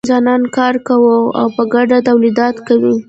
[0.03, 2.93] انسانان کار کوي او په ګډه تولیدات کوي.